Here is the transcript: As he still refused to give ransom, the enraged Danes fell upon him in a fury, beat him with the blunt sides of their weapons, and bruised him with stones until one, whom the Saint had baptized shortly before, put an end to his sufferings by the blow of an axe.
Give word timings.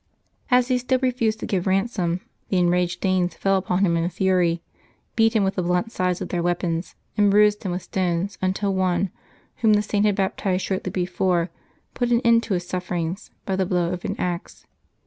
As 0.49 0.69
he 0.69 0.79
still 0.79 0.97
refused 0.97 1.39
to 1.41 1.45
give 1.45 1.67
ransom, 1.67 2.21
the 2.49 2.57
enraged 2.57 3.01
Danes 3.01 3.35
fell 3.35 3.55
upon 3.55 3.85
him 3.85 3.95
in 3.95 4.03
a 4.03 4.09
fury, 4.09 4.63
beat 5.15 5.35
him 5.35 5.43
with 5.43 5.53
the 5.53 5.61
blunt 5.61 5.91
sides 5.91 6.21
of 6.21 6.29
their 6.29 6.41
weapons, 6.41 6.95
and 7.17 7.29
bruised 7.29 7.61
him 7.61 7.71
with 7.71 7.83
stones 7.83 8.35
until 8.41 8.73
one, 8.73 9.11
whom 9.57 9.73
the 9.73 9.83
Saint 9.83 10.07
had 10.07 10.15
baptized 10.15 10.65
shortly 10.65 10.89
before, 10.91 11.51
put 11.93 12.11
an 12.11 12.19
end 12.21 12.41
to 12.41 12.55
his 12.55 12.67
sufferings 12.67 13.29
by 13.45 13.55
the 13.55 13.63
blow 13.63 13.93
of 13.93 14.03
an 14.03 14.15
axe. 14.17 14.65